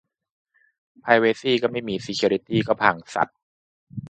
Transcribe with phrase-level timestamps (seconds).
[1.01, 3.29] "ไพรเวซี่ก็ไม่มี เซเคียวริตี้ก็พัง สัส"